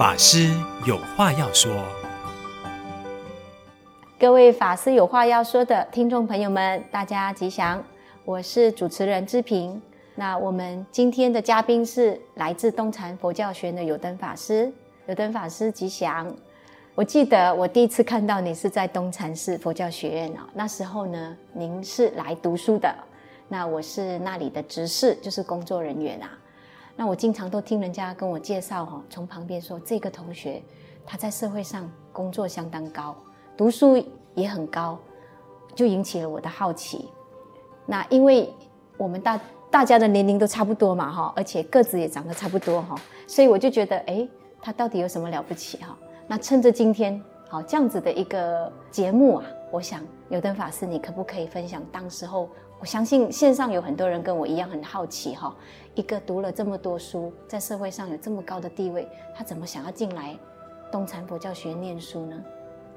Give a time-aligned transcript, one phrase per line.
[0.00, 0.48] 法师
[0.86, 1.70] 有话要说，
[4.18, 7.84] 各位法师有话要说的听众朋友们，大家吉祥，
[8.24, 9.78] 我是主持人芝萍。
[10.14, 14.72] 那我们今天的嘉宾是来自东禅佛教学院的有灯法师，
[15.04, 16.34] 有灯法师吉祥。
[16.94, 22.90] 我记得我第一次看到你是在东禅寺佛教学院哦，那时候呢，您是来读书的，
[23.48, 26.39] 那我是那里的执事，就是工作人员啊。
[27.00, 30.62] 那我经常都听人家跟我介绍哈，从旁边说这个同学
[31.06, 33.16] 他在社会上工作相当高，
[33.56, 33.96] 读书
[34.34, 34.98] 也很高，
[35.74, 37.08] 就引起了我的好奇。
[37.86, 38.52] 那因为
[38.98, 39.40] 我们大
[39.70, 42.94] 大家的年龄都差不多嘛哈，而且个子也长得差不多哈，
[43.26, 44.28] 所以我就觉得哎，
[44.60, 45.96] 他到底有什么了不起哈？
[46.26, 52.50] 那趁着今天好这样子的一个节目啊，我想有灯法师，你可不可以分享当时候？
[52.80, 55.54] 我相信线上有很多人跟我一样很好奇哈，
[55.94, 60.34] 一个读了这么多书，在社会上有这么高的地位，他怎么想要进来
[60.90, 62.42] 东禅佛教学念书呢？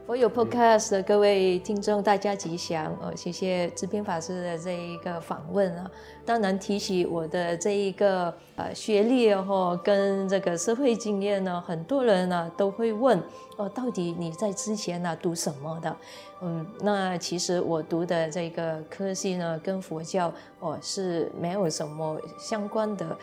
[0.05, 3.13] 佛有 Podcast 的各位听众，大家吉祥哦！
[3.15, 5.89] 谢谢芝萍法师的这一个访问啊。
[6.25, 13.17] 当然提起我的这一个呃学历哦，跟这个社会经验呢，很多人呢都会问
[13.55, 15.95] 哦，到底你在之前呢读什么的？
[16.41, 23.17] 嗯，那其实我读的这个科系呢，跟佛教哦是没有什么相关的。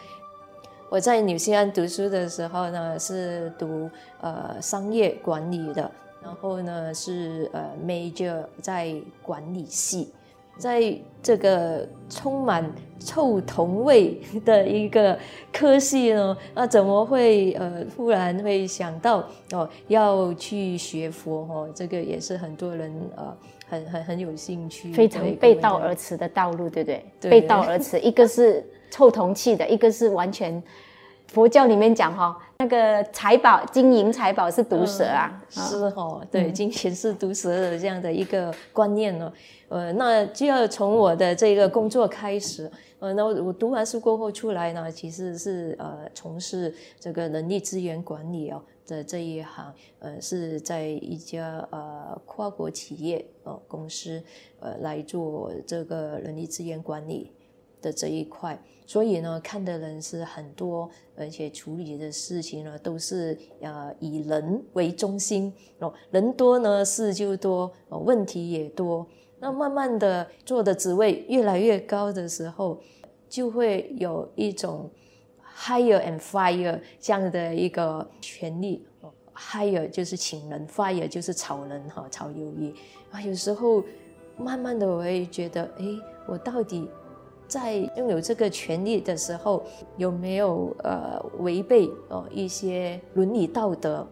[0.89, 3.91] 我在纽西兰读书的时候呢，是读
[4.23, 5.91] 呃商业管理的。
[6.23, 10.13] 然后呢，是呃 major 在管理系，
[10.59, 15.19] 在这个充满臭铜味的一个
[15.53, 21.69] 科系呢，那怎么会呃忽然会想到哦要去学佛哦？
[21.75, 27.05] 这个也是很多人呃很很很有兴趣，非常背道而驰的道路，对不对？
[27.21, 30.63] 对背道而驰，一个是臭铜器的，一个是完全。
[31.31, 39.33] 佛教里面讲哈，那个财宝、金银财宝是毒蛇啊，嗯、是哦，对，金钱是毒蛇的这样的一个观念呢。
[39.69, 42.69] 呃，那就要从我的这个工作开始。
[42.99, 54.21] 呃，那我读完书过后出来呢，其实是呃从事这个人力资源管理哦的这一行，呃，是在一家呃跨国企业呃公司
[54.59, 57.31] 呃来做这个人力资源管理
[57.81, 58.61] 的这一块。
[58.87, 65.95] 所以呢，看的人是很多，而且处理的事情呢，都是呃以人为中心哦。
[66.11, 69.07] 人多呢，事就多，问题也多。
[69.39, 72.81] 那慢慢的做的职位越来越高的时候，
[73.29, 74.91] 就会有一种
[75.57, 78.85] hire and fire 这样的一个权利。
[79.33, 82.75] hire 就是请人，fire 就是炒人哈，炒鱿鱼
[83.13, 83.23] 啊。
[83.23, 83.85] 有时候
[84.37, 85.85] 慢慢的我会觉得，哎，
[86.27, 86.89] 我到底。
[87.51, 89.65] 在拥有这个权利的时候，
[89.97, 94.07] 有没有呃违背哦一些伦理道德？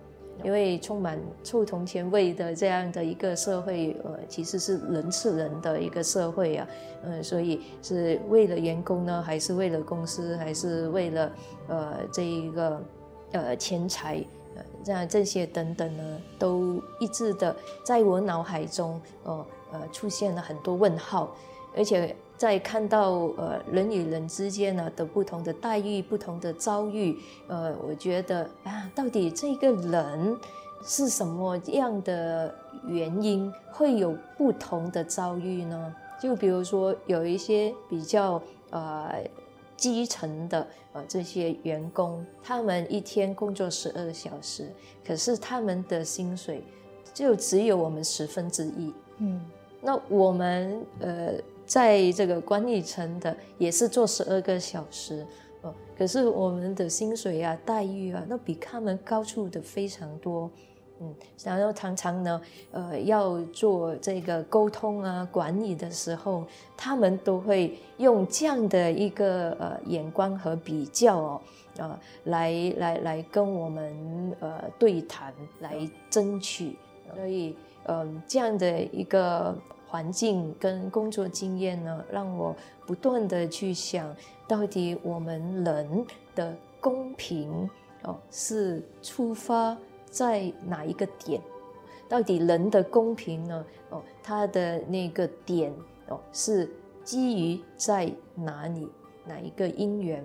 [0.44, 6.68] 因为充满臭铜钱味的这样的一个社会，呃，其实是人吃人的一个社会啊，
[7.02, 11.32] 呃，所以是为了员工呢，还是为了公司，还是为了
[11.66, 12.80] 呃这一个
[13.32, 17.54] 呃钱财，呃，这样这些等等呢，都一致的
[17.84, 21.34] 在我脑海中，呃，呃出现了很多问号，
[21.76, 22.14] 而且。
[22.38, 27.18] 在看到呃人与人之间呢的不同的待遇、不同的遭遇，
[27.48, 30.38] 呃，我觉得啊，到底这个人
[30.84, 32.54] 是什么样的
[32.86, 35.92] 原因会有不同的遭遇呢？
[36.22, 38.40] 就比如说有一些比较
[38.70, 39.20] 呃
[39.76, 44.72] 基层的呃这些员工，他们一天工作十二小时，
[45.04, 46.62] 可是他们的薪水
[47.12, 48.94] 就只有我们十分之一。
[49.18, 49.44] 嗯，
[49.82, 51.34] 那我们呃。
[51.68, 55.24] 在这个管理层的也是做十二个小时，
[55.60, 60.50] 哦，可是我们的薪水啊、待遇啊，那比他们高出的非常多，
[60.98, 61.14] 嗯，
[61.44, 62.40] 然后常常呢，
[62.72, 71.40] 呃，要做这个沟通啊、管理的时候，他们都会用这样的一个呃眼光和比较哦，
[71.76, 75.76] 呃，来来来跟我们呃对谈，来
[76.08, 76.78] 争取，
[77.14, 77.54] 所以
[77.84, 79.54] 嗯、呃，这样的一个。
[79.88, 82.54] 环境跟工作经验呢，让我
[82.86, 84.14] 不断地去想，
[84.46, 87.68] 到底我们人的公平
[88.02, 89.76] 哦，是出发
[90.10, 91.40] 在哪一个点？
[92.08, 93.64] 到底人的公平呢？
[93.90, 95.72] 哦，它的那个点
[96.08, 96.70] 哦，是
[97.04, 98.88] 基于在哪里？
[99.26, 100.24] 哪一个因缘？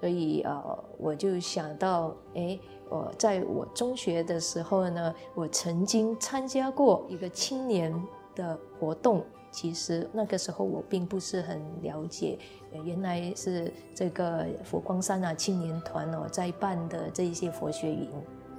[0.00, 2.58] 所以呃，我就想到，诶，
[2.88, 7.94] 我在我中学的时候呢，我曾经参加过一个青年。
[8.34, 12.38] 的活动，其实那个时候我并不是很了解，
[12.84, 18.10] 原来是这个佛光山啊青年团哦在办的这一些佛学营。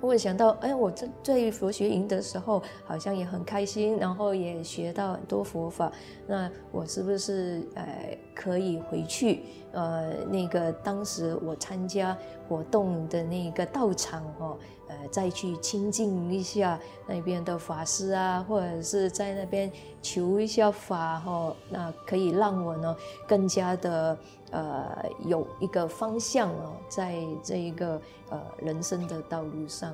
[0.01, 5.91] 我想到，哎，我在在佛学营的时候，好像也很开心，然后也学到很多佛法。
[6.27, 9.43] 那我是不是呃可以回去？
[9.71, 12.15] 呃，那个当时我参加
[12.47, 14.57] 活动的那个道场哦，
[14.87, 19.71] 呃，再去亲近一下那边的法师啊，或者是在那边
[20.01, 22.95] 求一下法哦，那可以让我呢
[23.27, 24.17] 更加的。
[24.51, 27.99] 呃，有一个方向哦，在这一个
[28.29, 29.93] 呃人生的道路上，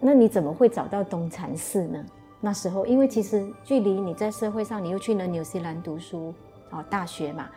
[0.00, 2.04] 那你怎么会找到东禅寺呢？
[2.40, 6.34] 那时候，因为其实距离你在社会上，你又去了纽西兰读书
[6.68, 7.48] 啊，大学嘛，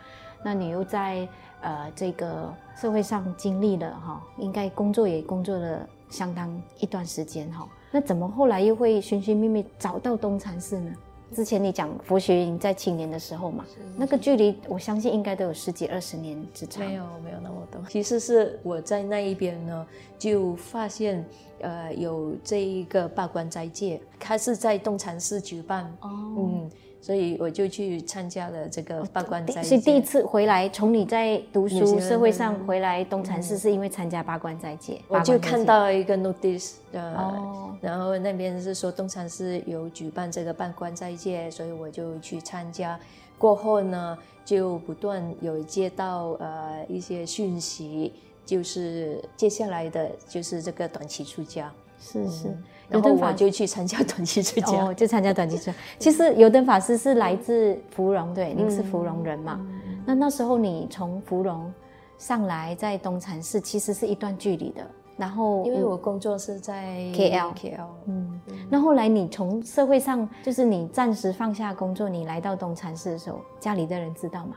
[0.42, 1.28] 那你又在
[1.62, 10.92] 呃这个社会上经历了哈，应该工作也工作了相当一段时间哈，那怎么后来又会寻寻觅觅找到东禅寺呢？
[11.34, 13.64] 之前你讲佛学营在青年的时候嘛，
[13.96, 16.84] 那个距离我相信应该都有十几二十年之长。
[16.84, 17.80] 没有没有那么多。
[17.88, 19.86] 其实是我在那一边呢，
[20.18, 21.24] 就发现
[21.60, 25.84] 呃有这一个八关斋戒，它是在东禅寺举办。
[26.00, 26.70] 哦，嗯。
[27.02, 29.62] 所以我就去参加了这个八关斋戒。
[29.64, 35.00] 所以第一次回来，从你在读书社会上回来东禅寺，是因为参加八关斋戒。
[35.08, 42.96] 我就看到一个 notice，呃，然后那边是说东禅寺有举办这个八关斋戒，所以我就去参加。
[43.36, 48.12] 过后呢，就不断有接到呃一些讯息，
[48.46, 51.72] 就是接下来的就是这个短期出家。
[52.02, 52.48] 是是。
[52.48, 55.74] 嗯然后我就去参加 短期出家，哦，就参加短期出家。
[55.98, 59.58] 其实油灯法师是来自芙蓉，对，您是芙蓉人嘛？
[59.62, 61.72] 嗯、那那时候你从芙蓉
[62.18, 64.82] 上来，在东禅寺，其实是一段距离的。
[65.16, 74.56] 然后因为我工作是在 KL，KL，嗯，嗯，那后来你从社会上，就是你暂时放下工作，你来到东禅寺的时候，家里的人知道吗？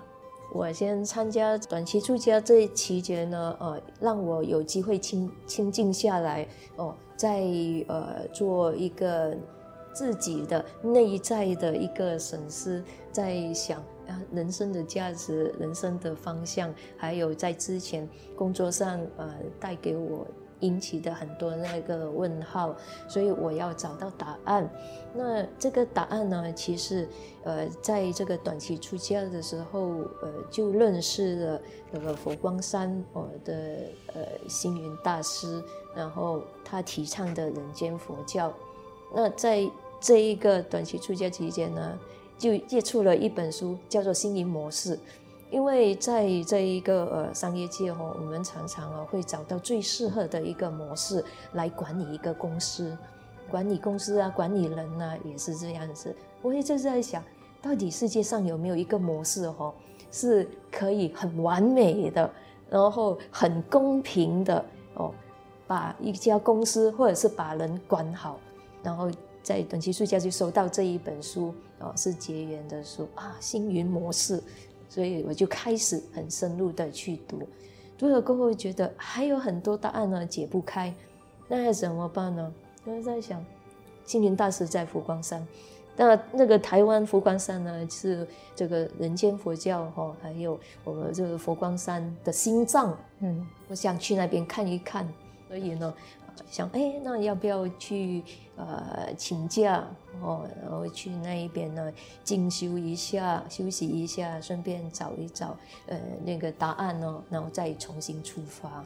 [0.52, 6.46] 我先参加短期出家这期间呢，呃，让我有机会清清静下来
[6.78, 7.44] 哦，在
[7.88, 9.36] 呃做一个
[9.94, 20.28] 自己的内在的一个审视，在想啊人生的价值、人生的方向，还有在之前工作上呃带给我。
[20.66, 22.76] 引起的很多那个问号，
[23.08, 24.70] 所以我要找到答案。
[25.14, 27.08] 那这个答案呢，其实
[27.44, 29.80] 呃，在这个短期出家的时候，
[30.22, 33.54] 呃，就认识了那个佛光山我的
[34.14, 35.64] 呃星云大师，
[35.96, 38.52] 然后他提倡的人间佛教。
[39.14, 39.70] 那在
[40.02, 41.98] 这一个短期出家期间呢，
[42.38, 44.98] 就接触了一本书，叫做《心灵模式》。
[45.56, 51.24] 因为在这一个呃商业界哈，我们常常啊会找到最适合的一个模式
[51.54, 52.96] 来管理一个公司，
[53.50, 56.14] 管理公司啊，管理人呢、啊、也是这样子。
[56.42, 57.24] 我一直在想，
[57.62, 59.74] 到底世界上有没有一个模式哈，
[60.12, 62.30] 是可以很完美的，
[62.70, 64.66] 然后很公平的
[64.96, 65.14] 哦，
[65.66, 68.38] 把一家公司或者是把人管好。
[68.84, 69.10] 然后
[69.42, 74.44] 在短期睡觉就收到这一本书哦，是结缘的书啊，星云模式。
[74.96, 77.42] 所以我就开始很深入的去读，
[77.98, 80.96] 读了过后觉得还有很多答案呢解不开，
[81.50, 82.54] 那要怎么办呢？
[82.86, 83.46] 我就在想，
[84.06, 85.46] 星云大师在佛光山，
[85.98, 88.26] 那那个台湾佛光山呢是
[88.56, 95.06] 这个人间佛教哈，还有我们这个佛光山的心脏，嗯，我想去那边看一看，
[95.50, 95.94] 所以呢。
[96.50, 98.24] 想哎，那要不要去
[98.56, 99.84] 呃请假
[100.22, 101.92] 哦，然后去那一边呢
[102.24, 108.84] 进修一下，休息一下，顺便找一找呃那个答案哦，然后再重新出发。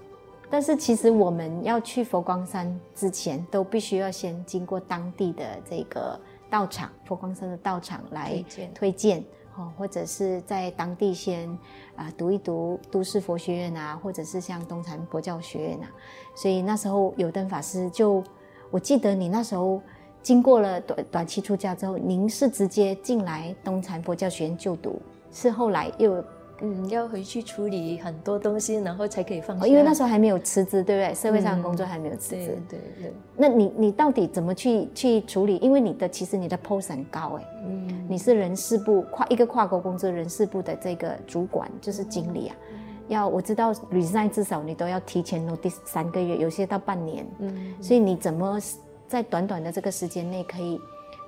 [0.49, 9.23] 但是其实我们要去佛光山之前，都必须要先经过当地的这个道场，佛光山的道场来推荐。
[9.55, 11.49] 哦或者是在当地先
[11.95, 15.89] 啊读一读都市佛学院啊，或者是像东禅佛教学院啊，
[16.35, 18.23] 所以那时候有灯法师就，
[18.71, 19.81] 我记得你那时候
[20.21, 25.01] 经过了短短期出家之后，您是直接进来东禅佛教学院就读，
[25.31, 26.23] 是后来又。
[26.61, 29.65] 嗯，要回去处理很多东西，然后才可以放下。
[29.65, 31.15] 因为那时候还没有辞职，对不对？
[31.15, 32.55] 社会上的工作还没有辞职。
[32.57, 33.13] 嗯、对对对。
[33.37, 35.57] 那你你到底怎么去去处理？
[35.57, 42.55] 因为你的其实你的 post 很高哎，嗯，你是人事部跨一个跨国公司人事部的这个主管，就是经理啊。
[42.71, 47.25] 嗯、要我知道 resign 至少你都要提前 notice 三个月，有些到半年。
[47.39, 47.73] 嗯。
[47.81, 48.59] 所以你怎么
[49.07, 50.81] 在短短的这个时间内可以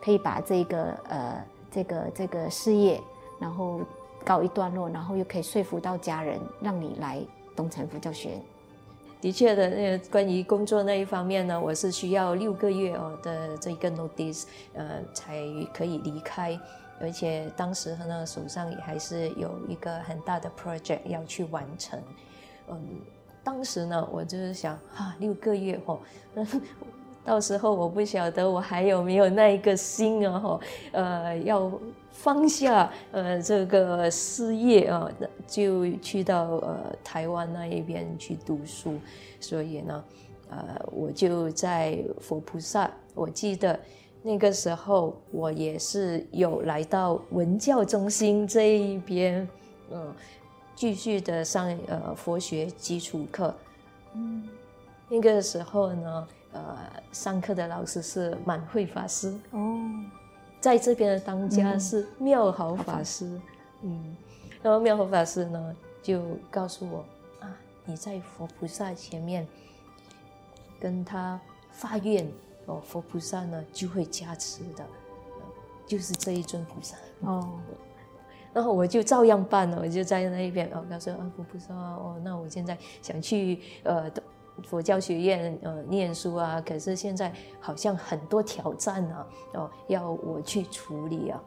[0.04, 3.00] 可以把这个呃这个这个事业，
[3.40, 3.80] 然后。
[4.25, 7.22] 告一段落，然后又可以说服到家人，让你来
[7.56, 8.40] 东禅佛教学。
[9.20, 16.60] 的确的，那个关于工作那一方面呢，我是需要六个月哦的这个 notice，呃，才可以离开。
[17.00, 22.00] 而且当时呢，手上也还是有一个很大的 project 要去完成。
[22.70, 22.80] 嗯，
[23.44, 26.00] 当时呢，我就是想啊，六个月哈，
[27.25, 30.60] 到时候我不晓得我还有没有那一个心啊哈，
[30.94, 31.72] 呃，要
[32.12, 35.10] 放下呃这个事业啊，
[35.48, 39.00] 就去到呃台湾那一边去读书。
[39.39, 40.03] 所以呢，
[40.50, 43.80] 呃，我就在佛菩萨，我记得
[44.22, 49.48] 那个时候我也是有来到文教中心这一边，
[49.91, 50.13] 嗯。
[50.74, 53.53] 继续的上呃佛学基础课，
[54.15, 54.50] 嗯，
[55.08, 56.77] 那个时候呢，呃，
[57.12, 59.77] 上课的老师是满慧法师哦，
[60.62, 63.25] 在这边的当家是妙好法师，
[63.82, 64.18] 嗯，嗯，
[64.62, 67.03] 然后妙好法师呢就告诉我
[67.39, 69.46] 啊，你在佛菩萨前面
[70.80, 71.41] 跟他
[71.72, 72.32] 发愿
[72.68, 74.86] 哦，佛菩萨呢就会加持的，
[75.88, 76.96] 就是这一尊菩萨。
[77.22, 77.60] 哦。
[78.53, 84.12] 然后我就照样办了，我就在那一边哦，他说啊，佛菩萨哦，那我现在想去呃
[84.63, 91.41] 佛教学院呃念书啊，可是现在好像很多挑战啊，哦，要我去处理啊，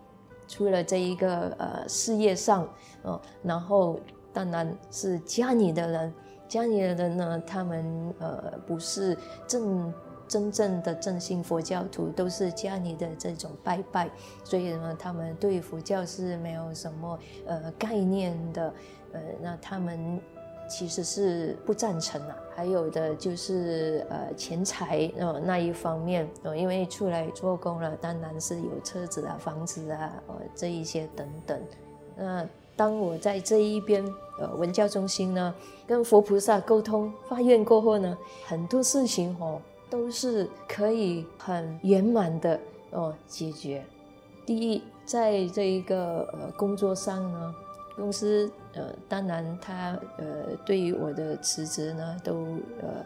[0.46, 2.68] 除了这一个呃事业上
[3.02, 3.98] 哦，然后
[4.32, 6.14] 当然是家里的人，
[6.48, 9.16] 家里的人呢，他们呃不是
[9.46, 9.92] 正。
[10.26, 14.10] 真正的正信佛教徒都是家里的这种拜拜，
[14.42, 18.74] 所以呢，他们对佛教是没有什么呃概念的，
[19.12, 20.18] 呃，那他们
[20.68, 22.36] 其实是不赞成啊。
[22.54, 31.60] 还有的就是呃钱财呃那一方面，呃，因为出来做工了，当然是有车子啊、房子啊，呃这一些等等。
[32.16, 34.04] 那当我在这一边
[34.38, 35.54] 呃文教中心呢，
[35.86, 38.16] 跟佛菩萨沟通发愿过后呢，
[38.46, 39.60] 很多事情哦。
[39.90, 42.58] 都是可以很圆满的
[42.90, 43.84] 哦解决。
[44.44, 47.54] 第一，在这一个呃工作上呢，
[47.96, 52.44] 公司呃当然他呃对于我的辞职呢，都
[52.80, 53.04] 呃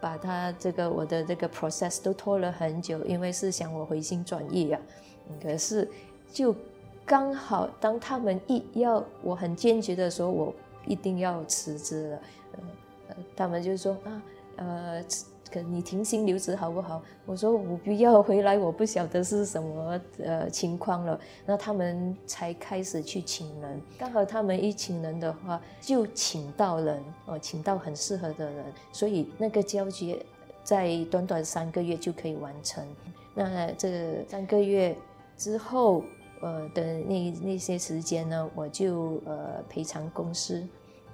[0.00, 4.80] 把他这个我的这个 process 都拖了很久，因为是想我回心转意啊。
[5.42, 5.88] 可是
[6.32, 6.54] 就
[7.04, 10.54] 刚好当他们一要我很坚决的说，我
[10.86, 12.22] 一定要辞职了，
[13.08, 14.22] 呃，他们就说啊
[14.56, 15.04] 呃。
[15.60, 17.02] 你停薪留职好不好？
[17.26, 21.18] 我说我不要回来，我不晓得是什么呃情况了。
[21.44, 30.24] 那他们才开始去请人，刚好他们一请人的话，就请到人哦，请到很适合的人，所以那个交接
[30.62, 32.86] 在短短三个月就可以完成。
[33.34, 34.96] 那这三个月
[35.36, 36.04] 之后
[36.40, 40.66] 呃的那那些时间呢，我就呃赔偿公司，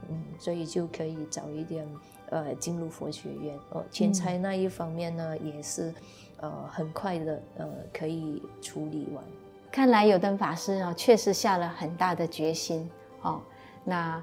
[0.08, 1.88] 嗯，所以就可以早一点。
[2.30, 5.92] 呃，进入佛学院哦，钱财那一方面呢，也是，
[6.40, 9.24] 呃，很快的，呃，可以处理完。
[9.70, 12.90] 看来有灯法师啊，确实下了很大的决心
[13.22, 13.40] 哦。
[13.84, 14.22] 那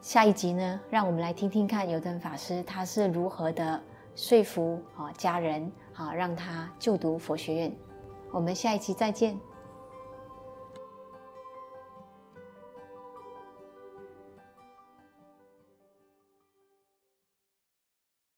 [0.00, 3.80] 下一集呢，让我们来听听看有灯法师他是如何的
[4.14, 7.72] 说服啊家人啊，让他就读佛学院。
[8.30, 9.38] 我们下一期再见。